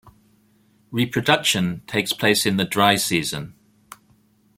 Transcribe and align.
Reproduction 0.89 1.83
takes 1.85 2.11
place 2.11 2.47
in 2.47 2.57
the 2.57 2.65
dry 2.65 2.95
season. 2.95 3.53